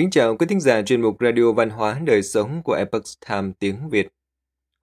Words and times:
Kính 0.00 0.10
chào 0.10 0.36
quý 0.36 0.46
thính 0.46 0.60
giả 0.60 0.82
chuyên 0.82 1.02
mục 1.02 1.16
Radio 1.20 1.52
Văn 1.52 1.70
hóa 1.70 2.00
Đời 2.04 2.22
Sống 2.22 2.62
của 2.64 2.72
Epoch 2.72 3.04
Time 3.28 3.52
tiếng 3.58 3.88
Việt. 3.88 4.08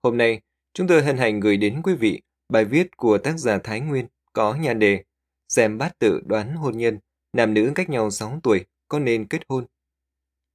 Hôm 0.02 0.16
nay, 0.16 0.40
chúng 0.74 0.86
tôi 0.86 1.02
hân 1.02 1.16
hạnh 1.16 1.40
gửi 1.40 1.56
đến 1.56 1.80
quý 1.82 1.94
vị 1.94 2.20
bài 2.48 2.64
viết 2.64 2.96
của 2.96 3.18
tác 3.18 3.38
giả 3.38 3.58
Thái 3.64 3.80
Nguyên 3.80 4.06
có 4.32 4.54
nhà 4.54 4.74
đề 4.74 5.04
Xem 5.48 5.78
bát 5.78 5.98
tự 5.98 6.20
đoán 6.26 6.54
hôn 6.54 6.78
nhân, 6.78 6.98
nam 7.32 7.54
nữ 7.54 7.72
cách 7.74 7.90
nhau 7.90 8.10
6 8.10 8.40
tuổi 8.42 8.64
có 8.88 8.98
nên 8.98 9.26
kết 9.28 9.42
hôn. 9.48 9.66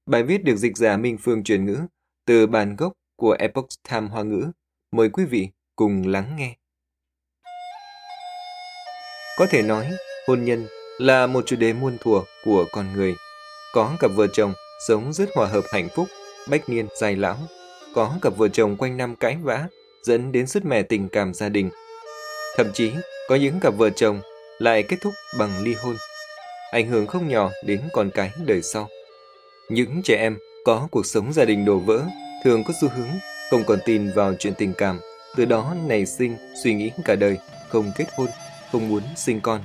Bài 0.05 0.23
viết 0.23 0.43
được 0.43 0.55
dịch 0.55 0.77
giả 0.77 0.97
Minh 0.97 1.17
Phương 1.21 1.43
truyền 1.43 1.65
ngữ 1.65 1.79
từ 2.25 2.47
bản 2.47 2.75
gốc 2.75 2.93
của 3.15 3.35
Epoch 3.39 3.67
Time 3.89 4.07
Hoa 4.07 4.23
ngữ. 4.23 4.51
Mời 4.91 5.09
quý 5.09 5.25
vị 5.25 5.49
cùng 5.75 6.07
lắng 6.07 6.35
nghe. 6.37 6.55
Có 9.37 9.45
thể 9.49 9.61
nói, 9.61 9.91
hôn 10.27 10.45
nhân 10.45 10.67
là 10.99 11.27
một 11.27 11.43
chủ 11.45 11.55
đề 11.55 11.73
muôn 11.73 11.97
thuở 12.01 12.21
của 12.45 12.65
con 12.71 12.93
người. 12.93 13.15
Có 13.73 13.91
cặp 13.99 14.11
vợ 14.15 14.27
chồng 14.33 14.53
sống 14.87 15.13
rất 15.13 15.29
hòa 15.35 15.47
hợp 15.47 15.63
hạnh 15.71 15.89
phúc, 15.95 16.07
bách 16.49 16.69
niên 16.69 16.87
dài 17.01 17.15
lão. 17.15 17.37
Có 17.95 18.13
cặp 18.21 18.37
vợ 18.37 18.47
chồng 18.47 18.77
quanh 18.77 18.97
năm 18.97 19.15
cãi 19.15 19.37
vã, 19.43 19.67
dẫn 20.03 20.31
đến 20.31 20.47
sứt 20.47 20.65
mẻ 20.65 20.83
tình 20.83 21.09
cảm 21.09 21.33
gia 21.33 21.49
đình. 21.49 21.69
Thậm 22.55 22.73
chí, 22.73 22.91
có 23.29 23.35
những 23.35 23.59
cặp 23.59 23.73
vợ 23.77 23.89
chồng 23.89 24.21
lại 24.59 24.83
kết 24.83 24.97
thúc 25.01 25.13
bằng 25.39 25.63
ly 25.63 25.73
hôn, 25.73 25.95
ảnh 26.71 26.87
hưởng 26.87 27.07
không 27.07 27.27
nhỏ 27.27 27.51
đến 27.65 27.81
con 27.93 28.09
cái 28.13 28.31
đời 28.45 28.61
sau. 28.61 28.89
Những 29.69 30.01
trẻ 30.03 30.17
em 30.19 30.37
có 30.65 30.87
cuộc 30.91 31.05
sống 31.05 31.33
gia 31.33 31.45
đình 31.45 31.65
đổ 31.65 31.77
vỡ 31.77 32.01
thường 32.43 32.63
có 32.63 32.73
xu 32.81 32.89
hướng 32.89 33.09
không 33.51 33.63
còn 33.63 33.79
tin 33.85 34.11
vào 34.15 34.33
chuyện 34.39 34.53
tình 34.57 34.73
cảm, 34.73 34.99
từ 35.35 35.45
đó 35.45 35.75
nảy 35.87 36.05
sinh 36.05 36.37
suy 36.63 36.73
nghĩ 36.73 36.91
cả 37.05 37.15
đời 37.15 37.37
không 37.69 37.91
kết 37.97 38.05
hôn, 38.17 38.27
không 38.71 38.89
muốn 38.89 39.03
sinh 39.17 39.41
con. 39.41 39.63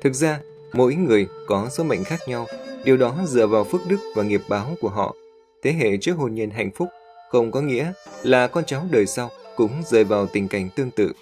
Thực 0.00 0.14
ra, 0.14 0.40
mỗi 0.72 0.94
người 0.94 1.26
có 1.46 1.68
số 1.70 1.84
mệnh 1.84 2.04
khác 2.04 2.20
nhau, 2.26 2.46
điều 2.84 2.96
đó 2.96 3.14
dựa 3.26 3.46
vào 3.46 3.64
phước 3.64 3.80
đức 3.86 3.98
và 4.14 4.22
nghiệp 4.22 4.40
báo 4.48 4.74
của 4.80 4.88
họ. 4.88 5.14
Thế 5.62 5.72
hệ 5.72 5.96
trước 5.96 6.12
hôn 6.12 6.34
nhân 6.34 6.50
hạnh 6.50 6.70
phúc 6.74 6.88
không 7.30 7.52
có 7.52 7.60
nghĩa 7.60 7.92
là 8.22 8.46
con 8.46 8.64
cháu 8.64 8.86
đời 8.90 9.06
sau 9.06 9.30
cũng 9.56 9.70
rơi 9.84 10.04
vào 10.04 10.26
tình 10.26 10.48
cảnh 10.48 10.68
tương 10.76 10.90
tự. 10.90 11.12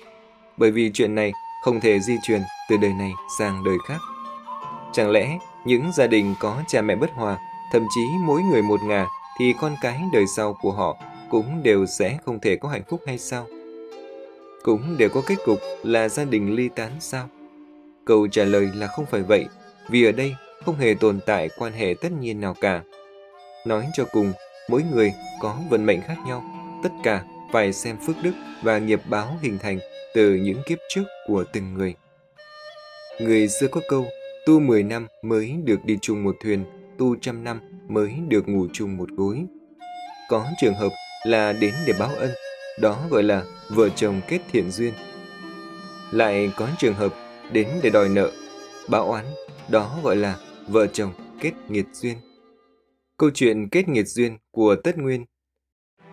Bởi 0.57 0.71
vì 0.71 0.91
chuyện 0.95 1.15
này 1.15 1.33
không 1.65 1.81
thể 1.81 2.01
di 2.01 2.17
truyền 2.23 2.43
từ 2.71 2.77
đời 2.77 2.93
này 2.93 3.13
sang 3.39 3.65
đời 3.65 3.77
khác. 3.87 3.99
Chẳng 4.93 5.11
lẽ 5.11 5.39
những 5.67 5.93
gia 5.93 6.07
đình 6.07 6.35
có 6.41 6.63
cha 6.69 6.83
mẹ 6.83 6.97
bất 6.97 7.11
hòa, 7.15 7.39
thậm 7.73 7.87
chí 7.95 8.01
mỗi 8.21 8.43
người 8.43 8.63
một 8.63 8.81
ngả 8.83 9.07
thì 9.39 9.55
con 9.61 9.77
cái 9.83 10.01
đời 10.13 10.27
sau 10.37 10.59
của 10.63 10.73
họ 10.73 10.97
cũng 11.31 11.63
đều 11.63 11.87
sẽ 11.87 12.19
không 12.25 12.41
thể 12.41 12.57
có 12.57 12.69
hạnh 12.69 12.83
phúc 12.89 13.01
hay 13.07 13.19
sao? 13.19 13.47
Cũng 14.63 14.97
đều 14.99 15.09
có 15.09 15.23
kết 15.27 15.37
cục 15.45 15.59
là 15.83 16.09
gia 16.09 16.25
đình 16.25 16.55
ly 16.55 16.69
tán 16.69 16.91
sao? 17.01 17.29
Câu 18.05 18.29
trả 18.29 18.45
lời 18.45 18.69
là 18.75 18.87
không 18.87 19.07
phải 19.07 19.23
vậy, 19.23 19.47
vì 19.89 20.05
ở 20.05 20.13
đây 20.13 20.35
không 20.65 20.77
hề 20.77 20.95
tồn 21.01 21.21
tại 21.27 21.49
quan 21.59 21.73
hệ 21.73 21.95
tất 22.01 22.13
nhiên 22.13 22.41
nào 22.41 22.55
cả. 22.61 22.83
Nói 23.67 23.87
cho 23.95 24.05
cùng, 24.05 24.33
mỗi 24.69 24.83
người 24.93 25.13
có 25.41 25.59
vận 25.71 25.87
mệnh 25.87 26.01
khác 26.01 26.17
nhau, 26.27 26.45
tất 26.83 26.91
cả 27.03 27.25
phải 27.53 27.73
xem 27.73 27.97
phước 28.07 28.17
đức 28.23 28.33
và 28.63 28.79
nghiệp 28.79 29.01
báo 29.09 29.37
hình 29.41 29.59
thành 29.59 29.79
từ 30.15 30.35
những 30.35 30.63
kiếp 30.67 30.79
trước 30.89 31.05
của 31.27 31.45
từng 31.53 31.75
người. 31.75 31.95
Người 33.21 33.49
xưa 33.49 33.67
có 33.69 33.81
câu, 33.89 34.07
tu 34.47 34.61
10 34.61 34.83
năm 34.83 35.07
mới 35.23 35.55
được 35.65 35.85
đi 35.85 35.99
chung 36.03 36.25
một 36.25 36.37
thuyền, 36.43 36.65
tu 36.99 37.17
trăm 37.17 37.45
năm 37.45 37.61
mới 37.89 38.15
được 38.29 38.49
ngủ 38.49 38.67
chung 38.73 38.97
một 38.97 39.09
gối. 39.17 39.45
Có 40.29 40.47
trường 40.61 40.75
hợp 40.75 40.93
là 41.27 41.53
đến 41.53 41.75
để 41.87 41.93
báo 41.99 42.11
ân, 42.17 42.31
đó 42.81 42.99
gọi 43.11 43.23
là 43.23 43.43
vợ 43.69 43.89
chồng 43.89 44.21
kết 44.29 44.39
thiện 44.53 44.71
duyên. 44.71 44.93
Lại 46.11 46.51
có 46.57 46.69
trường 46.79 46.95
hợp 46.95 47.15
đến 47.53 47.69
để 47.83 47.91
đòi 47.91 48.09
nợ, 48.09 48.31
báo 48.89 49.11
oán, 49.11 49.25
đó 49.69 49.99
gọi 50.03 50.17
là 50.17 50.37
vợ 50.69 50.87
chồng 50.87 51.13
kết 51.41 51.53
nghiệt 51.69 51.87
duyên. 51.93 52.17
Câu 53.17 53.31
chuyện 53.35 53.69
kết 53.69 53.89
nghiệt 53.89 54.09
duyên 54.09 54.37
của 54.51 54.77
Tất 54.85 54.99
Nguyên 54.99 55.25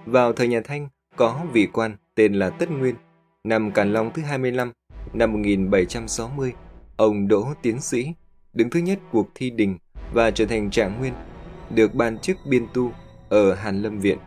Vào 0.06 0.34
thời 0.34 0.48
nhà 0.48 0.62
Thanh, 0.64 0.88
có 1.16 1.46
vị 1.54 1.68
quan 1.74 1.98
tên 2.16 2.34
là 2.34 2.50
Tất 2.50 2.72
Nguyên, 2.72 2.96
năm 3.44 3.72
Càn 3.72 3.94
Long 3.94 4.14
thứ 4.14 4.22
25, 4.22 4.72
năm 5.14 5.32
1760, 5.32 6.54
ông 6.98 7.28
đỗ 7.28 7.54
tiến 7.62 7.82
sĩ, 7.82 8.14
đứng 8.54 8.70
thứ 8.70 8.80
nhất 8.80 9.00
cuộc 9.12 9.28
thi 9.36 9.50
đình 9.50 9.78
và 10.14 10.32
trở 10.32 10.46
thành 10.46 10.72
trạng 10.72 11.00
nguyên, 11.00 11.14
được 11.70 11.96
ban 11.96 12.18
chức 12.18 12.38
biên 12.46 12.68
tu 12.74 12.92
ở 13.30 13.54
Hàn 13.54 13.82
Lâm 13.82 14.00
Viện. 14.00 14.18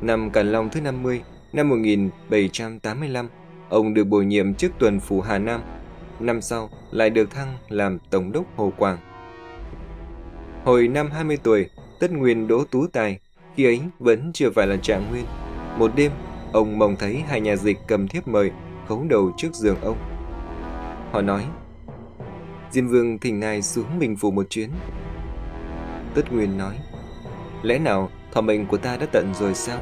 Năm 0.00 0.30
Càn 0.30 0.52
Long 0.52 0.70
thứ 0.70 0.80
50, 0.80 1.22
năm 1.52 1.68
1785, 1.68 3.28
ông 3.68 3.94
được 3.94 4.04
bổ 4.04 4.22
nhiệm 4.22 4.54
chức 4.54 4.72
tuần 4.78 5.00
phủ 5.00 5.20
Hà 5.20 5.38
Nam. 5.38 5.60
Năm 6.20 6.40
sau, 6.40 6.70
lại 6.90 7.10
được 7.10 7.30
thăng 7.30 7.58
làm 7.68 7.98
Tổng 8.10 8.32
đốc 8.32 8.44
Hồ 8.56 8.72
Quảng. 8.76 8.98
Hồi 10.64 10.88
năm 10.88 11.10
20 11.10 11.38
tuổi, 11.42 11.68
Tất 12.00 12.10
Nguyên 12.12 12.48
đỗ 12.48 12.64
tú 12.64 12.86
tài, 12.86 13.18
khi 13.56 13.64
ấy 13.64 13.80
vẫn 13.98 14.30
chưa 14.34 14.50
phải 14.50 14.66
là 14.66 14.76
trạng 14.76 15.10
nguyên. 15.10 15.24
Một 15.78 15.90
đêm, 15.96 16.12
ông 16.52 16.78
mong 16.78 16.96
thấy 16.96 17.22
hai 17.28 17.40
nhà 17.40 17.56
dịch 17.56 17.78
cầm 17.86 18.08
thiếp 18.08 18.28
mời, 18.28 18.50
khấu 18.88 19.04
đầu 19.08 19.32
trước 19.36 19.54
giường 19.54 19.80
ông. 19.80 19.96
Họ 21.12 21.22
nói, 21.22 21.44
Diêm 22.70 22.88
Vương 22.88 23.18
thỉnh 23.18 23.40
ngài 23.40 23.62
xuống 23.62 23.98
Bình 23.98 24.16
Phủ 24.16 24.30
một 24.30 24.46
chuyến. 24.50 24.70
Tất 26.14 26.32
Nguyên 26.32 26.58
nói, 26.58 26.74
lẽ 27.62 27.78
nào 27.78 28.10
thọ 28.32 28.40
mệnh 28.40 28.66
của 28.66 28.76
ta 28.76 28.96
đã 28.96 29.06
tận 29.12 29.32
rồi 29.34 29.54
sao? 29.54 29.78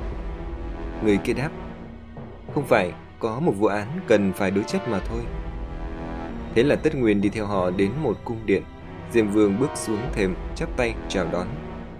Người 1.04 1.16
kia 1.16 1.32
đáp, 1.32 1.50
không 2.54 2.66
phải, 2.66 2.92
có 3.18 3.40
một 3.40 3.52
vụ 3.58 3.66
án 3.66 4.00
cần 4.06 4.32
phải 4.32 4.50
đối 4.50 4.64
chất 4.64 4.88
mà 4.88 5.00
thôi. 5.08 5.20
Thế 6.58 6.64
là 6.64 6.76
Tất 6.76 6.94
Nguyên 6.94 7.20
đi 7.20 7.28
theo 7.28 7.46
họ 7.46 7.70
đến 7.70 7.90
một 8.02 8.16
cung 8.24 8.46
điện. 8.46 8.62
Diêm 9.10 9.28
Vương 9.28 9.60
bước 9.60 9.70
xuống 9.74 9.98
thềm, 10.12 10.34
chắp 10.56 10.76
tay 10.76 10.94
chào 11.08 11.26
đón. 11.32 11.46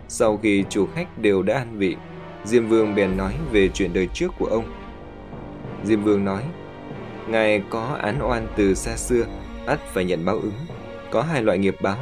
Sau 0.09 0.37
khi 0.37 0.65
chủ 0.69 0.87
khách 0.95 1.19
đều 1.19 1.43
đã 1.43 1.55
ăn 1.55 1.79
vị, 1.79 1.97
Diêm 2.45 2.67
Vương 2.69 2.95
bèn 2.95 3.17
nói 3.17 3.35
về 3.53 3.69
chuyện 3.69 3.93
đời 3.93 4.09
trước 4.15 4.33
của 4.39 4.47
ông. 4.47 4.65
Diêm 5.85 6.03
Vương 6.03 6.25
nói, 6.25 6.43
Ngài 7.29 7.63
có 7.71 7.99
án 8.03 8.19
oan 8.23 8.47
từ 8.57 8.75
xa 8.75 8.97
xưa, 8.97 9.25
ắt 9.67 9.81
phải 9.81 10.05
nhận 10.05 10.25
báo 10.25 10.37
ứng. 10.37 10.53
Có 11.11 11.23
hai 11.23 11.43
loại 11.43 11.59
nghiệp 11.59 11.77
báo. 11.83 11.99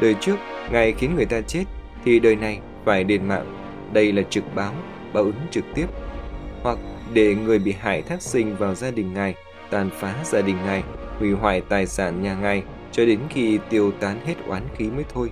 Đời 0.00 0.14
trước, 0.20 0.36
Ngài 0.72 0.92
khiến 0.92 1.16
người 1.16 1.26
ta 1.26 1.40
chết, 1.40 1.64
thì 2.04 2.20
đời 2.20 2.36
này 2.36 2.60
phải 2.84 3.04
đền 3.04 3.28
mạng. 3.28 3.56
Đây 3.92 4.12
là 4.12 4.22
trực 4.30 4.44
báo, 4.54 4.72
báo 5.12 5.22
ứng 5.22 5.40
trực 5.50 5.64
tiếp. 5.74 5.86
Hoặc 6.62 6.78
để 7.12 7.34
người 7.34 7.58
bị 7.58 7.74
hại 7.80 8.02
thác 8.02 8.22
sinh 8.22 8.56
vào 8.56 8.74
gia 8.74 8.90
đình 8.90 9.14
Ngài, 9.14 9.34
tàn 9.70 9.90
phá 9.90 10.14
gia 10.24 10.40
đình 10.40 10.56
Ngài, 10.64 10.82
hủy 11.18 11.32
hoại 11.32 11.60
tài 11.60 11.86
sản 11.86 12.22
nhà 12.22 12.34
Ngài, 12.34 12.62
cho 12.92 13.06
đến 13.06 13.20
khi 13.30 13.58
tiêu 13.70 13.92
tán 14.00 14.20
hết 14.26 14.34
oán 14.46 14.62
khí 14.76 14.90
mới 14.90 15.04
thôi. 15.14 15.30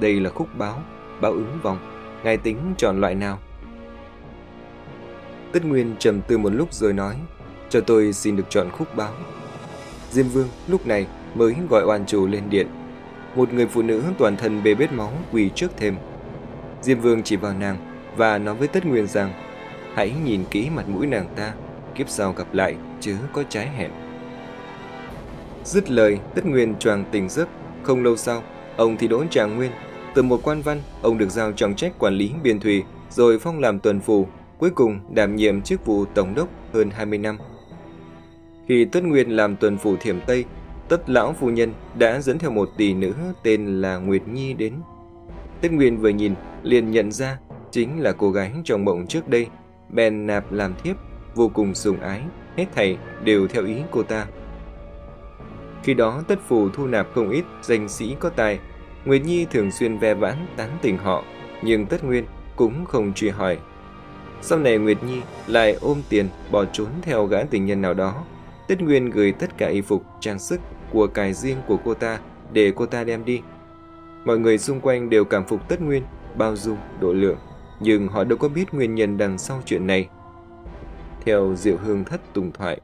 Đây 0.00 0.20
là 0.20 0.30
khúc 0.30 0.48
báo, 0.58 0.82
báo 1.20 1.32
ứng 1.32 1.58
vòng. 1.62 1.78
Ngài 2.24 2.36
tính 2.36 2.74
chọn 2.78 3.00
loại 3.00 3.14
nào? 3.14 3.38
Tất 5.52 5.64
Nguyên 5.64 5.94
trầm 5.98 6.20
tư 6.20 6.38
một 6.38 6.52
lúc 6.52 6.72
rồi 6.72 6.92
nói, 6.92 7.16
cho 7.68 7.80
tôi 7.80 8.12
xin 8.12 8.36
được 8.36 8.44
chọn 8.50 8.70
khúc 8.70 8.96
báo. 8.96 9.12
Diêm 10.10 10.28
Vương 10.28 10.48
lúc 10.68 10.86
này 10.86 11.06
mới 11.34 11.54
gọi 11.70 11.84
oan 11.86 12.06
chủ 12.06 12.26
lên 12.26 12.42
điện. 12.50 12.66
Một 13.34 13.52
người 13.52 13.66
phụ 13.66 13.82
nữ 13.82 14.02
toàn 14.18 14.36
thân 14.36 14.62
bê 14.62 14.74
bết 14.74 14.92
máu 14.92 15.12
quỳ 15.32 15.50
trước 15.54 15.76
thềm. 15.76 15.96
Diêm 16.82 17.00
Vương 17.00 17.22
chỉ 17.22 17.36
vào 17.36 17.54
nàng 17.54 17.76
và 18.16 18.38
nói 18.38 18.54
với 18.54 18.68
Tất 18.68 18.86
Nguyên 18.86 19.06
rằng 19.06 19.32
hãy 19.94 20.12
nhìn 20.24 20.44
kỹ 20.50 20.70
mặt 20.70 20.88
mũi 20.88 21.06
nàng 21.06 21.26
ta, 21.36 21.52
kiếp 21.94 22.08
sau 22.08 22.32
gặp 22.32 22.54
lại 22.54 22.76
chứ 23.02 23.16
có 23.32 23.42
trái 23.48 23.68
hẹn. 23.68 23.90
Dứt 25.64 25.90
lời, 25.90 26.18
Tất 26.34 26.46
Nguyên 26.46 26.74
choàng 26.74 27.04
tỉnh 27.12 27.28
giấc. 27.28 27.48
Không 27.82 28.02
lâu 28.02 28.16
sau, 28.16 28.42
ông 28.76 28.96
thì 28.96 29.08
đỗ 29.08 29.24
trạng 29.30 29.56
nguyên. 29.56 29.70
Từ 30.14 30.22
một 30.22 30.40
quan 30.42 30.62
văn, 30.62 30.80
ông 31.02 31.18
được 31.18 31.30
giao 31.30 31.52
trọng 31.52 31.74
trách 31.74 31.98
quản 31.98 32.14
lý 32.14 32.30
biên 32.42 32.60
thủy, 32.60 32.82
rồi 33.10 33.38
phong 33.38 33.60
làm 33.60 33.78
tuần 33.78 34.00
phủ, 34.00 34.26
cuối 34.58 34.70
cùng 34.70 35.00
đảm 35.14 35.36
nhiệm 35.36 35.62
chức 35.62 35.86
vụ 35.86 36.04
tổng 36.04 36.34
đốc 36.34 36.48
hơn 36.72 36.90
20 36.90 37.18
năm. 37.18 37.38
Khi 38.68 38.84
Tất 38.84 39.04
Nguyên 39.04 39.30
làm 39.30 39.56
tuần 39.56 39.78
phủ 39.78 39.96
Thiểm 39.96 40.20
Tây, 40.26 40.44
Tất 40.88 41.10
lão 41.10 41.32
phu 41.32 41.50
nhân 41.50 41.72
đã 41.98 42.20
dẫn 42.20 42.38
theo 42.38 42.50
một 42.50 42.68
tỷ 42.76 42.94
nữ 42.94 43.14
tên 43.42 43.80
là 43.80 43.96
Nguyệt 43.96 44.22
Nhi 44.28 44.54
đến. 44.54 44.74
Tất 45.60 45.72
Nguyên 45.72 45.96
vừa 45.96 46.08
nhìn 46.08 46.34
liền 46.62 46.90
nhận 46.90 47.12
ra 47.12 47.38
chính 47.70 48.00
là 48.00 48.12
cô 48.12 48.30
gái 48.30 48.52
trong 48.64 48.84
mộng 48.84 49.06
trước 49.06 49.28
đây, 49.28 49.46
bèn 49.88 50.26
nạp 50.26 50.52
làm 50.52 50.74
thiếp, 50.82 50.96
vô 51.34 51.50
cùng 51.54 51.74
sùng 51.74 52.00
ái, 52.00 52.20
hết 52.56 52.66
thảy 52.74 52.98
đều 53.24 53.48
theo 53.48 53.64
ý 53.64 53.76
cô 53.90 54.02
ta. 54.02 54.26
Khi 55.82 55.94
đó 55.94 56.22
tất 56.28 56.38
phù 56.48 56.68
thu 56.68 56.86
nạp 56.86 57.06
không 57.14 57.30
ít 57.30 57.44
danh 57.62 57.88
sĩ 57.88 58.16
có 58.20 58.28
tài, 58.28 58.58
Nguyệt 59.04 59.22
Nhi 59.24 59.44
thường 59.44 59.70
xuyên 59.70 59.98
ve 59.98 60.14
vãn 60.14 60.46
tán 60.56 60.68
tỉnh 60.82 60.98
họ, 60.98 61.24
nhưng 61.62 61.86
Tất 61.86 62.04
Nguyên 62.04 62.24
cũng 62.56 62.84
không 62.84 63.12
truy 63.12 63.28
hỏi. 63.28 63.58
Sau 64.40 64.58
này 64.58 64.78
Nguyệt 64.78 65.02
Nhi 65.02 65.20
lại 65.46 65.76
ôm 65.80 66.02
tiền 66.08 66.28
bỏ 66.50 66.64
trốn 66.64 66.88
theo 67.02 67.26
gã 67.26 67.44
tình 67.44 67.66
nhân 67.66 67.82
nào 67.82 67.94
đó. 67.94 68.24
Tất 68.68 68.82
Nguyên 68.82 69.10
gửi 69.10 69.32
tất 69.32 69.58
cả 69.58 69.66
y 69.68 69.80
phục, 69.80 70.04
trang 70.20 70.38
sức, 70.38 70.60
của 70.90 71.06
cải 71.06 71.32
riêng 71.32 71.56
của 71.66 71.76
cô 71.84 71.94
ta 71.94 72.18
để 72.52 72.72
cô 72.76 72.86
ta 72.86 73.04
đem 73.04 73.24
đi. 73.24 73.40
Mọi 74.24 74.38
người 74.38 74.58
xung 74.58 74.80
quanh 74.80 75.10
đều 75.10 75.24
cảm 75.24 75.44
phục 75.44 75.68
Tất 75.68 75.80
Nguyên, 75.80 76.02
bao 76.36 76.56
dung, 76.56 76.76
độ 77.00 77.12
lượng, 77.12 77.38
nhưng 77.80 78.08
họ 78.08 78.24
đâu 78.24 78.38
có 78.38 78.48
biết 78.48 78.74
nguyên 78.74 78.94
nhân 78.94 79.18
đằng 79.18 79.38
sau 79.38 79.62
chuyện 79.66 79.86
này. 79.86 80.08
Theo 81.24 81.54
Diệu 81.56 81.76
Hương 81.76 82.04
Thất 82.04 82.20
Tùng 82.34 82.52
Thoại, 82.52 82.80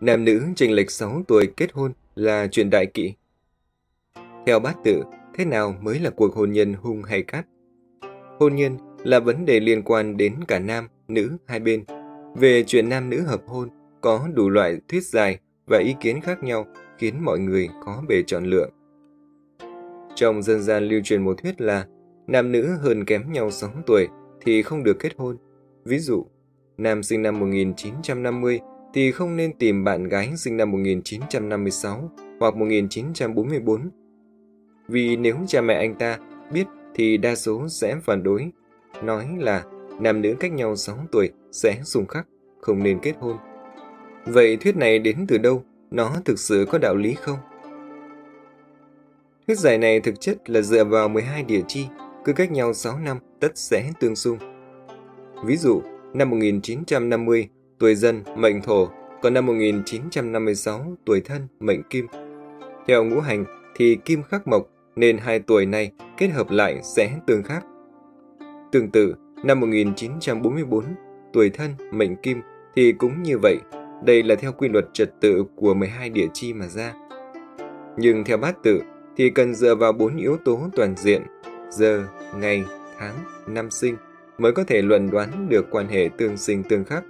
Nam 0.00 0.24
nữ 0.24 0.42
chênh 0.56 0.72
lệch 0.72 0.90
6 0.90 1.22
tuổi 1.28 1.46
kết 1.56 1.72
hôn 1.72 1.92
là 2.14 2.46
chuyện 2.46 2.70
đại 2.70 2.86
kỵ. 2.86 3.12
Theo 4.46 4.60
bát 4.60 4.76
tự, 4.84 5.02
thế 5.34 5.44
nào 5.44 5.74
mới 5.80 5.98
là 5.98 6.10
cuộc 6.10 6.34
hôn 6.34 6.52
nhân 6.52 6.74
hung 6.74 7.02
hay 7.02 7.22
cát? 7.22 7.46
Hôn 8.38 8.56
nhân 8.56 8.76
là 9.04 9.20
vấn 9.20 9.44
đề 9.44 9.60
liên 9.60 9.82
quan 9.82 10.16
đến 10.16 10.34
cả 10.48 10.58
nam, 10.58 10.88
nữ 11.08 11.36
hai 11.46 11.60
bên. 11.60 11.84
Về 12.34 12.64
chuyện 12.66 12.88
nam 12.88 13.10
nữ 13.10 13.20
hợp 13.20 13.42
hôn, 13.46 13.68
có 14.00 14.28
đủ 14.34 14.48
loại 14.48 14.78
thuyết 14.88 15.04
dài 15.04 15.38
và 15.66 15.78
ý 15.78 15.94
kiến 16.00 16.20
khác 16.20 16.42
nhau 16.42 16.66
khiến 16.98 17.24
mọi 17.24 17.38
người 17.38 17.68
có 17.84 18.02
bề 18.08 18.22
chọn 18.26 18.44
lựa. 18.44 18.68
Trong 20.14 20.42
dân 20.42 20.62
gian 20.62 20.84
lưu 20.84 21.00
truyền 21.04 21.22
một 21.22 21.42
thuyết 21.42 21.60
là 21.60 21.86
nam 22.26 22.52
nữ 22.52 22.76
hơn 22.80 23.04
kém 23.04 23.32
nhau 23.32 23.50
6 23.50 23.70
tuổi 23.86 24.08
thì 24.40 24.62
không 24.62 24.84
được 24.84 24.96
kết 24.98 25.12
hôn. 25.16 25.36
Ví 25.84 25.98
dụ, 25.98 26.26
nam 26.78 27.02
sinh 27.02 27.22
năm 27.22 27.40
1950 27.40 28.60
thì 28.94 29.12
không 29.12 29.36
nên 29.36 29.52
tìm 29.58 29.84
bạn 29.84 30.08
gái 30.08 30.32
sinh 30.36 30.56
năm 30.56 30.70
1956 30.70 32.10
hoặc 32.40 32.56
1944. 32.56 33.90
Vì 34.88 35.16
nếu 35.16 35.36
cha 35.46 35.60
mẹ 35.60 35.74
anh 35.74 35.94
ta 35.94 36.18
biết 36.52 36.64
thì 36.94 37.16
đa 37.16 37.34
số 37.34 37.68
sẽ 37.68 37.96
phản 38.02 38.22
đối, 38.22 38.50
nói 39.02 39.26
là 39.38 39.64
nam 40.00 40.22
nữ 40.22 40.34
cách 40.40 40.52
nhau 40.52 40.76
6 40.76 40.96
tuổi 41.12 41.30
sẽ 41.52 41.80
xung 41.84 42.06
khắc, 42.06 42.26
không 42.60 42.82
nên 42.82 42.98
kết 42.98 43.14
hôn. 43.20 43.36
Vậy 44.26 44.56
thuyết 44.56 44.76
này 44.76 44.98
đến 44.98 45.24
từ 45.28 45.38
đâu? 45.38 45.62
Nó 45.90 46.16
thực 46.24 46.38
sự 46.38 46.66
có 46.70 46.78
đạo 46.78 46.96
lý 46.96 47.14
không? 47.14 47.38
Thuyết 49.46 49.58
giải 49.58 49.78
này 49.78 50.00
thực 50.00 50.20
chất 50.20 50.50
là 50.50 50.60
dựa 50.60 50.84
vào 50.84 51.08
12 51.08 51.42
địa 51.42 51.62
chi, 51.68 51.86
cứ 52.24 52.32
cách 52.32 52.52
nhau 52.52 52.74
6 52.74 52.98
năm 52.98 53.18
tất 53.40 53.52
sẽ 53.54 53.90
tương 54.00 54.16
xung. 54.16 54.38
Ví 55.44 55.56
dụ, 55.56 55.82
năm 56.14 56.30
1950, 56.30 57.48
tuổi 57.78 57.94
dân, 57.94 58.22
mệnh 58.36 58.62
thổ, 58.62 58.88
còn 59.22 59.34
năm 59.34 59.46
1956, 59.46 60.96
tuổi 61.04 61.20
thân, 61.20 61.46
mệnh 61.60 61.82
kim. 61.82 62.06
Theo 62.86 63.04
ngũ 63.04 63.20
hành 63.20 63.44
thì 63.76 63.96
kim 64.04 64.22
khắc 64.22 64.48
mộc, 64.48 64.68
nên 64.96 65.18
hai 65.18 65.38
tuổi 65.38 65.66
này 65.66 65.90
kết 66.16 66.28
hợp 66.28 66.50
lại 66.50 66.80
sẽ 66.82 67.10
tương 67.26 67.42
khắc. 67.42 67.64
Tương 68.72 68.90
tự, 68.90 69.14
năm 69.44 69.60
1944, 69.60 70.84
tuổi 71.32 71.50
thân, 71.50 71.70
mệnh 71.90 72.16
kim 72.16 72.40
thì 72.76 72.92
cũng 72.92 73.22
như 73.22 73.38
vậy. 73.38 73.56
Đây 74.04 74.22
là 74.22 74.34
theo 74.34 74.52
quy 74.52 74.68
luật 74.68 74.84
trật 74.92 75.20
tự 75.20 75.44
của 75.56 75.74
12 75.74 76.10
địa 76.10 76.26
chi 76.32 76.52
mà 76.52 76.66
ra. 76.66 76.94
Nhưng 77.96 78.24
theo 78.24 78.36
bát 78.36 78.62
tự 78.62 78.82
thì 79.16 79.30
cần 79.30 79.54
dựa 79.54 79.74
vào 79.74 79.92
bốn 79.92 80.16
yếu 80.16 80.36
tố 80.44 80.60
toàn 80.76 80.94
diện, 80.96 81.22
giờ, 81.70 82.04
ngày, 82.36 82.64
tháng, 82.98 83.14
năm 83.46 83.70
sinh 83.70 83.96
mới 84.38 84.52
có 84.52 84.64
thể 84.64 84.82
luận 84.82 85.10
đoán 85.10 85.48
được 85.48 85.70
quan 85.70 85.88
hệ 85.88 86.08
tương 86.16 86.36
sinh 86.36 86.62
tương 86.62 86.84
khắc. 86.84 87.04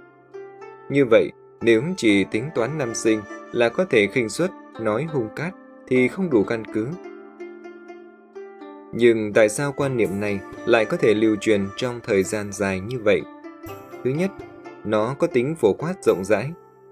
Như 0.89 1.05
vậy, 1.05 1.31
nếu 1.61 1.83
chỉ 1.97 2.23
tính 2.23 2.49
toán 2.55 2.77
năm 2.77 2.95
sinh 2.95 3.21
là 3.51 3.69
có 3.69 3.85
thể 3.85 4.07
khinh 4.07 4.29
suất 4.29 4.51
nói 4.79 5.03
hung 5.03 5.29
cát 5.35 5.53
thì 5.87 6.07
không 6.07 6.29
đủ 6.29 6.43
căn 6.43 6.63
cứ. 6.73 6.87
Nhưng 8.93 9.33
tại 9.33 9.49
sao 9.49 9.71
quan 9.71 9.97
niệm 9.97 10.19
này 10.19 10.39
lại 10.65 10.85
có 10.85 10.97
thể 10.97 11.13
lưu 11.13 11.35
truyền 11.41 11.67
trong 11.77 11.99
thời 12.03 12.23
gian 12.23 12.51
dài 12.51 12.79
như 12.79 12.99
vậy? 12.99 13.21
Thứ 14.03 14.09
nhất, 14.09 14.31
nó 14.83 15.15
có 15.19 15.27
tính 15.27 15.55
phổ 15.55 15.73
quát 15.73 15.93
rộng 16.03 16.23
rãi, 16.25 16.51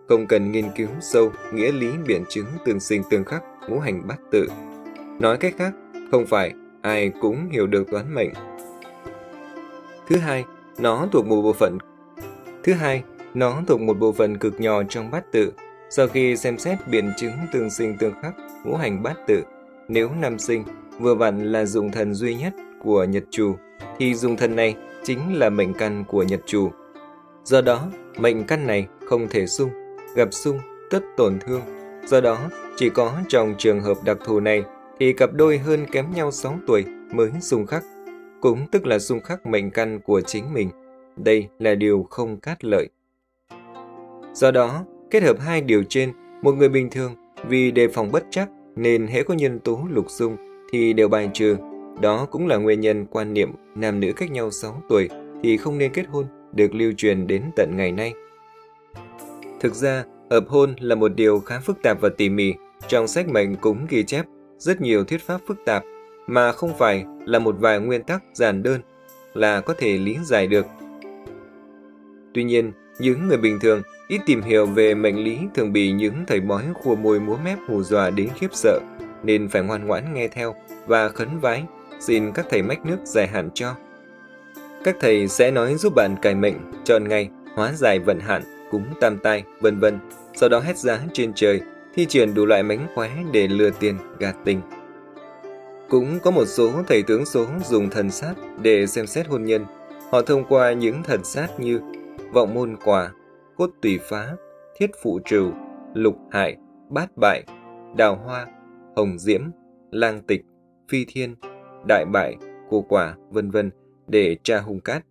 không 0.09 0.27
cần 0.27 0.51
nghiên 0.51 0.65
cứu 0.75 0.87
sâu 1.01 1.31
nghĩa 1.53 1.71
lý 1.71 1.87
biện 2.07 2.23
chứng 2.29 2.45
tương 2.65 2.79
sinh 2.79 3.01
tương 3.09 3.23
khắc 3.23 3.43
ngũ 3.67 3.79
hành 3.79 4.07
bát 4.07 4.19
tự. 4.31 4.47
Nói 5.19 5.37
cách 5.37 5.53
khác, 5.57 5.73
không 6.11 6.25
phải 6.25 6.53
ai 6.81 7.11
cũng 7.21 7.49
hiểu 7.51 7.67
được 7.67 7.91
toán 7.91 8.13
mệnh. 8.13 8.29
Thứ 10.07 10.17
hai, 10.17 10.45
nó 10.77 11.07
thuộc 11.11 11.25
một 11.25 11.41
bộ 11.41 11.53
phận. 11.53 11.77
Thứ 12.63 12.73
hai, 12.73 13.03
nó 13.33 13.61
thuộc 13.67 13.81
một 13.81 13.99
bộ 13.99 14.11
phận 14.11 14.37
cực 14.37 14.59
nhỏ 14.59 14.83
trong 14.89 15.11
bát 15.11 15.31
tự. 15.31 15.51
Sau 15.89 16.07
khi 16.07 16.37
xem 16.37 16.57
xét 16.57 16.87
biện 16.87 17.11
chứng 17.17 17.31
tương 17.53 17.69
sinh 17.69 17.97
tương 17.97 18.13
khắc 18.21 18.33
ngũ 18.63 18.75
hành 18.75 19.03
bát 19.03 19.17
tự, 19.27 19.43
nếu 19.87 20.09
nam 20.21 20.39
sinh 20.39 20.63
vừa 20.99 21.15
vặn 21.15 21.51
là 21.51 21.65
dụng 21.65 21.91
thần 21.91 22.13
duy 22.13 22.35
nhất 22.35 22.53
của 22.83 23.03
nhật 23.03 23.23
chủ, 23.29 23.55
thì 23.99 24.13
dụng 24.15 24.37
thần 24.37 24.55
này 24.55 24.75
chính 25.03 25.39
là 25.39 25.49
mệnh 25.49 25.73
căn 25.73 26.03
của 26.07 26.23
nhật 26.23 26.41
chủ. 26.45 26.71
Do 27.43 27.61
đó, 27.61 27.87
mệnh 28.17 28.43
căn 28.43 28.67
này 28.67 28.87
không 29.05 29.27
thể 29.27 29.47
xung, 29.47 29.69
gặp 30.15 30.33
xung 30.33 30.59
tất 30.89 31.03
tổn 31.17 31.39
thương. 31.39 31.61
Do 32.05 32.21
đó, 32.21 32.39
chỉ 32.77 32.89
có 32.89 33.13
trong 33.27 33.55
trường 33.57 33.81
hợp 33.81 33.97
đặc 34.03 34.17
thù 34.25 34.39
này 34.39 34.63
thì 34.99 35.13
cặp 35.13 35.33
đôi 35.33 35.57
hơn 35.57 35.85
kém 35.91 36.05
nhau 36.15 36.31
6 36.31 36.59
tuổi 36.67 36.85
mới 37.11 37.31
xung 37.41 37.65
khắc, 37.65 37.83
cũng 38.41 38.67
tức 38.71 38.85
là 38.85 38.99
xung 38.99 39.19
khắc 39.19 39.45
mệnh 39.45 39.71
căn 39.71 39.99
của 39.99 40.21
chính 40.21 40.53
mình. 40.53 40.69
Đây 41.15 41.47
là 41.59 41.75
điều 41.75 42.07
không 42.09 42.39
cát 42.39 42.65
lợi. 42.65 42.89
Do 44.33 44.51
đó, 44.51 44.85
kết 45.11 45.23
hợp 45.23 45.39
hai 45.39 45.61
điều 45.61 45.83
trên, 45.89 46.11
một 46.41 46.51
người 46.51 46.69
bình 46.69 46.89
thường 46.89 47.15
vì 47.47 47.71
đề 47.71 47.87
phòng 47.87 48.11
bất 48.11 48.23
chắc 48.29 48.49
nên 48.75 49.07
hễ 49.07 49.23
có 49.23 49.33
nhân 49.33 49.59
tố 49.59 49.79
lục 49.89 50.05
dung 50.09 50.37
thì 50.71 50.93
đều 50.93 51.07
bài 51.07 51.29
trừ. 51.33 51.57
Đó 52.01 52.27
cũng 52.31 52.47
là 52.47 52.57
nguyên 52.57 52.79
nhân 52.79 53.05
quan 53.05 53.33
niệm 53.33 53.51
nam 53.75 53.99
nữ 53.99 54.11
cách 54.15 54.31
nhau 54.31 54.51
6 54.51 54.83
tuổi 54.89 55.09
thì 55.43 55.57
không 55.57 55.77
nên 55.77 55.93
kết 55.93 56.05
hôn 56.07 56.25
được 56.53 56.73
lưu 56.73 56.91
truyền 56.97 57.27
đến 57.27 57.43
tận 57.55 57.71
ngày 57.77 57.91
nay. 57.91 58.13
Thực 59.59 59.75
ra, 59.75 60.03
hợp 60.29 60.43
hôn 60.47 60.73
là 60.79 60.95
một 60.95 61.15
điều 61.15 61.39
khá 61.39 61.59
phức 61.59 61.77
tạp 61.83 62.01
và 62.01 62.09
tỉ 62.17 62.29
mỉ. 62.29 62.53
Trong 62.87 63.07
sách 63.07 63.29
mệnh 63.29 63.55
cũng 63.55 63.85
ghi 63.89 64.03
chép 64.03 64.25
rất 64.57 64.81
nhiều 64.81 65.03
thuyết 65.03 65.21
pháp 65.21 65.41
phức 65.47 65.57
tạp 65.65 65.83
mà 66.27 66.51
không 66.51 66.77
phải 66.77 67.05
là 67.25 67.39
một 67.39 67.55
vài 67.59 67.79
nguyên 67.79 68.03
tắc 68.03 68.23
giản 68.33 68.63
đơn 68.63 68.81
là 69.33 69.61
có 69.61 69.73
thể 69.77 69.97
lý 69.97 70.17
giải 70.23 70.47
được. 70.47 70.65
Tuy 72.33 72.43
nhiên, 72.43 72.71
những 72.99 73.27
người 73.27 73.37
bình 73.37 73.59
thường 73.59 73.81
ít 74.07 74.21
tìm 74.25 74.41
hiểu 74.41 74.65
về 74.65 74.95
mệnh 74.95 75.23
lý 75.23 75.37
thường 75.55 75.73
bị 75.73 75.91
những 75.91 76.13
thầy 76.27 76.39
bói 76.39 76.63
khua 76.73 76.95
môi 76.95 77.19
múa 77.19 77.37
mép 77.45 77.57
hù 77.67 77.83
dọa 77.83 78.09
đến 78.09 78.29
khiếp 78.35 78.49
sợ, 78.53 78.79
nên 79.23 79.47
phải 79.47 79.61
ngoan 79.61 79.87
ngoãn 79.87 80.13
nghe 80.13 80.27
theo 80.27 80.55
và 80.87 81.09
khấn 81.09 81.39
vái, 81.39 81.63
xin 81.99 82.31
các 82.31 82.45
thầy 82.49 82.61
mách 82.61 82.85
nước 82.85 82.97
giải 83.03 83.27
hạn 83.27 83.49
cho. 83.53 83.75
Các 84.83 84.95
thầy 84.99 85.27
sẽ 85.27 85.51
nói 85.51 85.75
giúp 85.75 85.93
bạn 85.95 86.15
cải 86.21 86.35
mệnh, 86.35 86.55
chọn 86.83 87.07
ngày, 87.07 87.29
hóa 87.55 87.73
giải 87.73 87.99
vận 87.99 88.19
hạn, 88.19 88.43
cúng 88.71 88.85
tam 88.99 89.17
tai, 89.17 89.43
vân 89.59 89.79
vân. 89.79 89.99
Sau 90.35 90.49
đó 90.49 90.59
hết 90.59 90.77
giá 90.77 90.99
trên 91.13 91.33
trời, 91.33 91.61
thi 91.95 92.05
triển 92.05 92.33
đủ 92.33 92.45
loại 92.45 92.63
mánh 92.63 92.87
khóe 92.95 93.09
để 93.31 93.47
lừa 93.47 93.69
tiền, 93.69 93.97
gạt 94.19 94.35
tình. 94.45 94.61
Cũng 95.91 96.19
có 96.23 96.31
một 96.31 96.45
số 96.45 96.71
thầy 96.87 97.03
tướng 97.03 97.25
số 97.25 97.45
dùng 97.65 97.89
thần 97.89 98.11
sát 98.11 98.33
để 98.61 98.87
xem 98.87 99.07
xét 99.07 99.27
hôn 99.27 99.43
nhân. 99.43 99.65
Họ 100.11 100.21
thông 100.21 100.43
qua 100.49 100.73
những 100.73 101.03
thần 101.03 101.23
sát 101.23 101.59
như 101.59 101.79
vọng 102.33 102.53
môn 102.53 102.75
quả, 102.85 103.11
cốt 103.57 103.69
tùy 103.81 103.99
phá, 104.09 104.35
thiết 104.77 104.91
phụ 105.03 105.19
trừ, 105.25 105.51
lục 105.93 106.15
hại, 106.31 106.55
bát 106.89 107.17
bại, 107.17 107.43
đào 107.97 108.15
hoa, 108.15 108.47
hồng 108.95 109.19
diễm, 109.19 109.41
lang 109.91 110.21
tịch, 110.27 110.41
phi 110.89 111.05
thiên, 111.05 111.35
đại 111.87 112.05
bại, 112.05 112.35
cô 112.69 112.85
quả, 112.89 113.15
vân 113.29 113.51
vân 113.51 113.71
để 114.07 114.37
tra 114.43 114.59
hung 114.59 114.79
cát. 114.79 115.03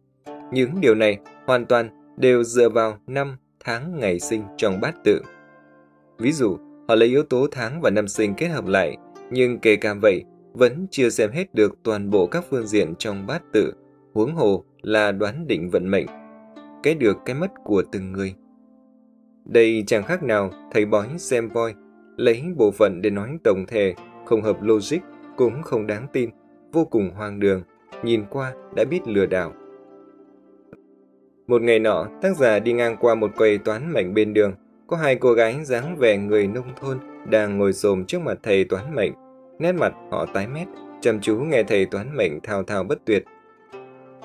Những 0.53 0.81
điều 0.81 0.95
này 0.95 1.19
hoàn 1.47 1.67
toàn 1.67 2.15
đều 2.17 2.45
dựa 2.45 2.69
vào 2.69 2.99
năm 3.07 3.37
tháng 3.65 4.01
ngày 4.01 4.21
sinh 4.21 4.43
trong 4.57 4.81
bát 4.81 4.95
tự. 5.05 5.23
Ví 6.19 6.33
dụ, 6.33 6.57
họ 6.89 6.95
lấy 6.95 7.09
yếu 7.09 7.23
tố 7.23 7.47
tháng 7.51 7.81
và 7.81 7.91
năm 7.91 8.09
sinh 8.09 8.35
kết 8.35 8.49
hợp 8.49 8.67
lại, 8.67 8.97
nhưng 9.31 9.59
kể 9.59 9.77
cả 9.77 9.95
vậy, 9.95 10.25
vẫn 10.53 10.87
chưa 10.91 11.09
xem 11.09 11.31
hết 11.31 11.55
được 11.55 11.79
toàn 11.83 12.11
bộ 12.11 12.27
các 12.27 12.45
phương 12.51 12.67
diện 12.67 12.95
trong 12.99 13.27
bát 13.27 13.43
tự, 13.53 13.73
huống 14.13 14.35
hồ 14.35 14.65
là 14.83 15.13
đoán 15.13 15.47
định 15.47 15.71
vận 15.71 15.91
mệnh, 15.91 16.07
cái 16.83 16.95
được 16.95 17.17
cái 17.25 17.37
mất 17.37 17.51
của 17.65 17.83
từng 17.93 18.13
người. 18.13 18.35
Đây 19.45 19.85
chẳng 19.87 20.03
khác 20.03 20.23
nào 20.23 20.51
thầy 20.73 20.87
bói 20.87 21.09
xem 21.19 21.49
voi, 21.49 21.75
lấy 22.17 22.43
bộ 22.57 22.71
phận 22.71 23.03
để 23.03 23.11
nói 23.11 23.39
tổng 23.45 23.65
thể, 23.69 23.95
không 24.27 24.43
hợp 24.43 24.63
logic, 24.63 24.99
cũng 25.37 25.63
không 25.63 25.87
đáng 25.87 26.07
tin, 26.13 26.31
vô 26.73 26.85
cùng 26.85 27.11
hoang 27.15 27.41
đường, 27.41 27.63
nhìn 28.03 28.25
qua 28.31 28.55
đã 28.77 28.85
biết 28.85 29.01
lừa 29.07 29.27
đảo. 29.27 29.53
Một 31.47 31.63
ngày 31.63 31.79
nọ, 31.79 32.09
tác 32.23 32.37
giả 32.37 32.59
đi 32.59 32.73
ngang 32.73 32.97
qua 33.01 33.15
một 33.15 33.31
quầy 33.37 33.59
toán 33.59 33.93
mệnh 33.93 34.15
bên 34.15 34.35
đường, 34.35 34.55
có 34.87 34.97
hai 34.97 35.17
cô 35.17 35.33
gái 35.33 35.65
dáng 35.65 35.97
vẻ 35.97 36.17
người 36.17 36.47
nông 36.47 36.75
thôn 36.81 36.99
đang 37.31 37.59
ngồi 37.59 37.73
xồm 37.73 38.05
trước 38.05 38.21
mặt 38.21 38.39
thầy 38.43 38.65
toán 38.65 38.95
mệnh. 38.95 39.13
Nét 39.61 39.73
mặt 39.73 39.93
họ 40.11 40.27
tái 40.27 40.47
mét, 40.47 40.69
chăm 41.01 41.21
chú 41.21 41.37
nghe 41.37 41.63
thầy 41.63 41.87
toán 41.87 42.17
mệnh 42.17 42.41
thao 42.43 42.63
thao 42.63 42.85
bất 42.85 42.99
tuyệt. 43.05 43.25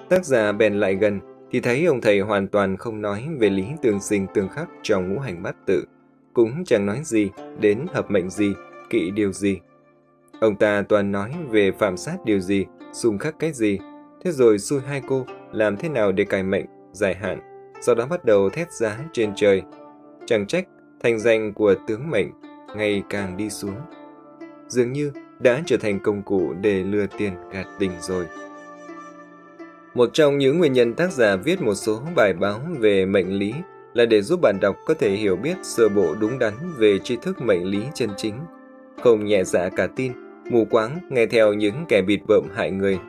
Tác 0.10 0.26
giả 0.26 0.52
bèn 0.52 0.80
lại 0.80 0.96
gần, 0.96 1.20
thì 1.52 1.60
thấy 1.60 1.86
ông 1.86 2.02
thầy 2.02 2.20
hoàn 2.20 2.48
toàn 2.48 2.78
không 2.78 3.02
nói 3.02 3.28
về 3.40 3.50
lý 3.50 3.66
tương 3.82 4.00
sinh 4.00 4.28
tương 4.34 4.50
khắc 4.50 4.70
trong 4.82 5.14
ngũ 5.14 5.20
hành 5.20 5.44
bát 5.44 5.56
tự, 5.66 5.86
cũng 6.34 6.64
chẳng 6.66 6.86
nói 6.86 7.00
gì 7.04 7.30
đến 7.60 7.86
hợp 7.94 8.12
mệnh 8.12 8.30
gì, 8.30 8.54
kỵ 8.90 9.12
điều 9.12 9.32
gì. 9.32 9.60
Ông 10.40 10.56
ta 10.56 10.84
toàn 10.90 11.12
nói 11.12 11.34
về 11.50 11.72
phạm 11.72 11.98
sát 11.98 12.18
điều 12.26 12.40
gì, 12.40 12.66
xung 12.94 13.18
khắc 13.18 13.40
cái 13.40 13.52
gì, 13.52 13.80
thế 14.24 14.32
rồi 14.32 14.60
xui 14.60 14.82
hai 14.82 15.02
cô 15.08 15.26
làm 15.52 15.78
thế 15.78 15.90
nào 15.90 16.12
để 16.12 16.24
cài 16.24 16.44
mệnh, 16.44 16.66
dài 16.92 17.16
hạn, 17.16 17.40
sau 17.82 17.96
đó 17.96 18.06
bắt 18.10 18.26
đầu 18.26 18.50
thét 18.50 18.72
giá 18.72 19.00
trên 19.14 19.32
trời. 19.36 19.62
Chẳng 20.26 20.48
trách, 20.48 20.68
thành 21.04 21.20
danh 21.20 21.54
của 21.54 21.76
tướng 21.88 22.10
mệnh 22.10 22.28
ngày 22.76 23.04
càng 23.10 23.38
đi 23.38 23.50
xuống. 23.50 23.76
Dường 24.68 24.94
như 24.94 25.12
đã 25.40 25.62
trở 25.66 25.78
thành 25.78 26.00
công 26.00 26.22
cụ 26.22 26.54
để 26.62 26.84
lừa 26.84 27.06
tiền 27.18 27.34
gạt 27.52 27.68
tình 27.80 27.92
rồi. 28.02 28.26
Một 29.94 30.10
trong 30.14 30.38
những 30.38 30.58
nguyên 30.58 30.74
nhân 30.74 30.94
tác 30.94 31.12
giả 31.12 31.36
viết 31.36 31.62
một 31.62 31.76
số 31.76 32.02
bài 32.16 32.34
báo 32.34 32.60
về 32.80 33.06
mệnh 33.06 33.34
lý 33.34 33.54
là 33.94 34.06
để 34.06 34.22
giúp 34.22 34.42
bạn 34.42 34.60
đọc 34.62 34.76
có 34.86 34.94
thể 34.94 35.10
hiểu 35.10 35.36
biết 35.36 35.56
sơ 35.64 35.90
bộ 35.90 36.16
đúng 36.20 36.40
đắn 36.40 36.54
về 36.78 37.00
tri 37.00 37.18
thức 37.22 37.42
mệnh 37.42 37.66
lý 37.66 37.80
chân 37.94 38.10
chính, 38.18 38.36
không 39.04 39.26
nhẹ 39.26 39.44
dạ 39.44 39.70
cả 39.70 39.88
tin 39.96 40.12
mù 40.50 40.66
quáng 40.66 41.00
nghe 41.10 41.26
theo 41.26 41.54
những 41.54 41.86
kẻ 41.88 42.02
bịt 42.02 42.20
bợm 42.28 42.44
hại 42.56 42.72
người. 42.72 43.00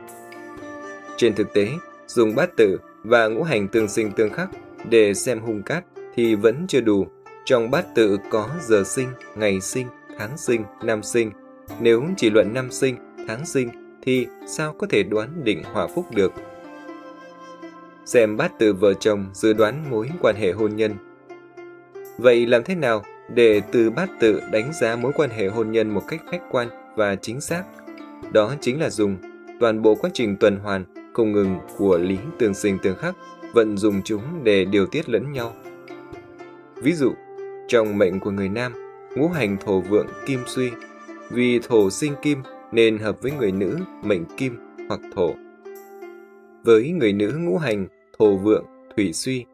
Trên 1.17 1.33
thực 1.33 1.53
tế, 1.53 1.69
dùng 2.07 2.35
bát 2.35 2.49
tự 2.57 2.77
và 3.03 3.27
ngũ 3.27 3.43
hành 3.43 3.67
tương 3.67 3.87
sinh 3.87 4.11
tương 4.11 4.29
khắc 4.29 4.49
để 4.89 5.13
xem 5.13 5.39
hung 5.39 5.63
cát 5.63 5.85
thì 6.15 6.35
vẫn 6.35 6.65
chưa 6.67 6.81
đủ. 6.81 7.07
Trong 7.45 7.71
bát 7.71 7.85
tự 7.95 8.17
có 8.29 8.49
giờ 8.61 8.83
sinh, 8.85 9.07
ngày 9.35 9.61
sinh, 9.61 9.87
tháng 10.17 10.37
sinh, 10.37 10.63
năm 10.83 11.03
sinh. 11.03 11.31
Nếu 11.79 12.03
chỉ 12.17 12.29
luận 12.29 12.53
năm 12.53 12.71
sinh, 12.71 12.95
tháng 13.27 13.45
sinh 13.45 13.69
thì 14.01 14.27
sao 14.47 14.73
có 14.73 14.87
thể 14.89 15.03
đoán 15.03 15.43
định 15.43 15.63
hòa 15.63 15.87
phúc 15.87 16.05
được? 16.15 16.33
Xem 18.05 18.37
bát 18.37 18.51
tự 18.59 18.73
vợ 18.73 18.93
chồng 18.93 19.25
dự 19.33 19.53
đoán 19.53 19.85
mối 19.89 20.09
quan 20.21 20.35
hệ 20.35 20.51
hôn 20.51 20.75
nhân. 20.75 20.95
Vậy 22.17 22.45
làm 22.45 22.63
thế 22.63 22.75
nào 22.75 23.03
để 23.33 23.61
từ 23.71 23.89
bát 23.89 24.09
tự 24.19 24.41
đánh 24.51 24.71
giá 24.81 24.95
mối 24.95 25.11
quan 25.15 25.29
hệ 25.29 25.47
hôn 25.47 25.71
nhân 25.71 25.89
một 25.89 26.01
cách 26.07 26.21
khách 26.31 26.41
quan 26.51 26.69
và 26.95 27.15
chính 27.15 27.41
xác? 27.41 27.63
Đó 28.31 28.55
chính 28.61 28.79
là 28.79 28.89
dùng 28.89 29.17
toàn 29.59 29.81
bộ 29.81 29.95
quá 29.95 30.09
trình 30.13 30.37
tuần 30.37 30.57
hoàn 30.57 30.85
không 31.13 31.31
ngừng 31.31 31.57
của 31.77 31.97
lý 31.97 32.17
tương 32.39 32.53
sinh 32.53 32.77
tương 32.79 32.97
khắc, 32.97 33.15
vận 33.53 33.77
dụng 33.77 34.01
chúng 34.03 34.21
để 34.43 34.65
điều 34.65 34.85
tiết 34.85 35.09
lẫn 35.09 35.31
nhau. 35.31 35.53
Ví 36.75 36.93
dụ, 36.93 37.13
trong 37.67 37.97
mệnh 37.97 38.19
của 38.19 38.31
người 38.31 38.49
nam, 38.49 38.73
ngũ 39.15 39.27
hành 39.27 39.57
thổ 39.65 39.81
vượng 39.81 40.07
kim 40.25 40.39
suy, 40.47 40.71
vì 41.29 41.59
thổ 41.59 41.89
sinh 41.89 42.13
kim 42.21 42.37
nên 42.71 42.97
hợp 42.97 43.21
với 43.21 43.31
người 43.31 43.51
nữ 43.51 43.77
mệnh 44.03 44.25
kim 44.37 44.55
hoặc 44.87 44.99
thổ. 45.15 45.33
Với 46.63 46.91
người 46.91 47.13
nữ 47.13 47.37
ngũ 47.39 47.57
hành 47.57 47.87
thổ 48.19 48.35
vượng 48.37 48.65
thủy 48.95 49.13
suy, 49.13 49.45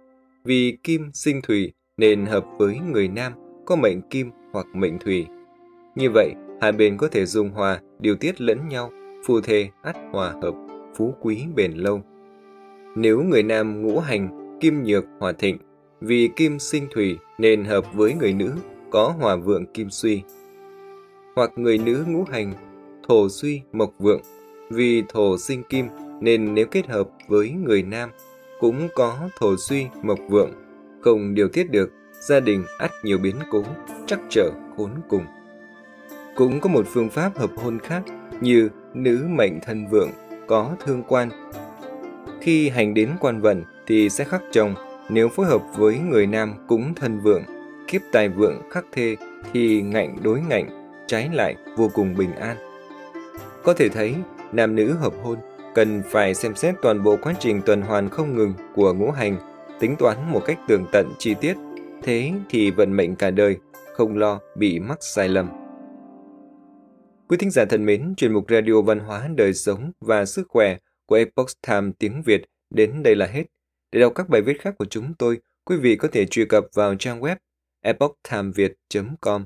vì 0.43 0.77
kim 0.83 1.09
sinh 1.13 1.41
thủy 1.41 1.71
nên 1.97 2.25
hợp 2.25 2.45
với 2.57 2.79
người 2.91 3.07
nam 3.07 3.33
có 3.65 3.75
mệnh 3.75 4.01
kim 4.01 4.31
hoặc 4.51 4.67
mệnh 4.73 4.99
thủy. 4.99 5.25
Như 5.95 6.09
vậy, 6.13 6.33
hai 6.61 6.71
bên 6.71 6.97
có 6.97 7.07
thể 7.07 7.25
dung 7.25 7.49
hòa, 7.49 7.79
điều 7.99 8.15
tiết 8.15 8.41
lẫn 8.41 8.67
nhau, 8.69 8.91
phù 9.25 9.41
thề 9.41 9.69
ắt 9.81 9.95
hòa 10.11 10.33
hợp, 10.41 10.53
phú 10.95 11.13
quý 11.21 11.45
bền 11.55 11.71
lâu. 11.73 12.01
Nếu 12.95 13.21
người 13.21 13.43
nam 13.43 13.81
ngũ 13.81 13.99
hành 13.99 14.57
kim 14.59 14.83
nhược 14.83 15.05
hòa 15.19 15.31
thịnh, 15.31 15.57
vì 16.01 16.29
kim 16.35 16.59
sinh 16.59 16.87
thủy 16.91 17.17
nên 17.37 17.65
hợp 17.65 17.93
với 17.93 18.13
người 18.13 18.33
nữ 18.33 18.53
có 18.89 19.13
hòa 19.19 19.35
vượng 19.35 19.65
kim 19.65 19.89
suy. 19.89 20.21
Hoặc 21.35 21.51
người 21.55 21.77
nữ 21.77 22.05
ngũ 22.07 22.23
hành 22.31 22.53
thổ 23.07 23.29
suy 23.29 23.61
mộc 23.71 23.93
vượng, 23.99 24.21
vì 24.69 25.03
thổ 25.09 25.37
sinh 25.37 25.63
kim 25.63 25.87
nên 26.19 26.55
nếu 26.55 26.65
kết 26.65 26.87
hợp 26.87 27.09
với 27.27 27.49
người 27.49 27.83
nam 27.83 28.09
cũng 28.59 28.87
có 28.95 29.29
thổ 29.39 29.57
suy 29.57 29.87
mộc 30.03 30.19
vượng, 30.29 30.51
không 31.01 31.33
điều 31.33 31.47
tiết 31.47 31.71
được, 31.71 31.91
gia 32.21 32.39
đình 32.39 32.63
ắt 32.77 32.91
nhiều 33.03 33.17
biến 33.17 33.35
cố, 33.51 33.63
chắc 34.05 34.19
trở 34.29 34.51
khốn 34.77 34.89
cùng. 35.09 35.25
Cũng 36.35 36.59
có 36.59 36.69
một 36.69 36.85
phương 36.87 37.09
pháp 37.09 37.37
hợp 37.37 37.51
hôn 37.55 37.79
khác 37.79 38.03
như 38.41 38.69
nữ 38.93 39.25
mệnh 39.29 39.59
thân 39.65 39.87
vượng 39.87 40.09
có 40.47 40.75
thương 40.85 41.03
quan. 41.07 41.29
Khi 42.41 42.69
hành 42.69 42.93
đến 42.93 43.09
quan 43.19 43.41
vận 43.41 43.63
thì 43.87 44.09
sẽ 44.09 44.23
khắc 44.23 44.41
chồng, 44.51 44.75
nếu 45.09 45.29
phối 45.29 45.45
hợp 45.45 45.61
với 45.77 45.99
người 45.99 46.27
nam 46.27 46.53
cũng 46.67 46.93
thân 46.95 47.19
vượng, 47.19 47.43
kiếp 47.87 48.01
tài 48.11 48.29
vượng 48.29 48.61
khắc 48.71 48.85
thê 48.91 49.15
thì 49.53 49.81
ngạnh 49.81 50.17
đối 50.23 50.41
ngạnh, 50.41 50.82
trái 51.07 51.29
lại 51.33 51.55
vô 51.77 51.89
cùng 51.93 52.15
bình 52.15 52.31
an. 52.35 52.57
Có 53.63 53.73
thể 53.73 53.89
thấy, 53.89 54.15
nam 54.51 54.75
nữ 54.75 54.93
hợp 54.93 55.13
hôn 55.23 55.37
cần 55.75 56.01
phải 56.05 56.33
xem 56.33 56.55
xét 56.55 56.75
toàn 56.81 57.03
bộ 57.03 57.17
quá 57.21 57.33
trình 57.39 57.61
tuần 57.65 57.81
hoàn 57.81 58.09
không 58.09 58.35
ngừng 58.35 58.53
của 58.75 58.93
ngũ 58.93 59.11
hành, 59.11 59.37
tính 59.79 59.95
toán 59.99 60.31
một 60.31 60.41
cách 60.45 60.59
tường 60.67 60.85
tận 60.91 61.13
chi 61.19 61.35
tiết, 61.41 61.57
thế 62.03 62.31
thì 62.49 62.71
vận 62.71 62.97
mệnh 62.97 63.15
cả 63.15 63.31
đời 63.31 63.57
không 63.93 64.17
lo 64.17 64.39
bị 64.55 64.79
mắc 64.79 64.97
sai 65.01 65.29
lầm. 65.29 65.49
Quý 67.27 67.37
thính 67.37 67.51
giả 67.51 67.65
thân 67.65 67.85
mến, 67.85 68.13
chuyên 68.17 68.33
mục 68.33 68.45
Radio 68.49 68.81
Văn 68.81 68.99
hóa 68.99 69.29
Đời 69.35 69.53
Sống 69.53 69.91
và 70.01 70.25
Sức 70.25 70.47
Khỏe 70.49 70.77
của 71.05 71.15
Epoch 71.15 71.49
Time 71.67 71.91
tiếng 71.99 72.21
Việt 72.21 72.41
đến 72.69 73.03
đây 73.03 73.15
là 73.15 73.25
hết. 73.25 73.43
Để 73.91 73.99
đọc 73.99 74.11
các 74.15 74.29
bài 74.29 74.41
viết 74.41 74.61
khác 74.61 74.75
của 74.77 74.85
chúng 74.85 75.13
tôi, 75.13 75.39
quý 75.65 75.77
vị 75.77 75.95
có 75.95 76.07
thể 76.11 76.25
truy 76.25 76.45
cập 76.45 76.65
vào 76.73 76.95
trang 76.95 77.21
web 77.21 77.35
epochtimeviet.com. 77.81 79.45